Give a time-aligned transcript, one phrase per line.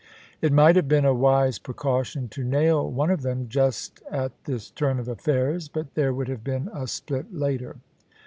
[0.41, 4.71] It might have been a wise precaution to nail one of them just at this
[4.71, 7.75] turn of affairs, but there would have been a split later.